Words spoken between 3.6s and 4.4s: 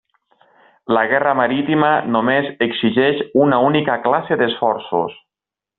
única classe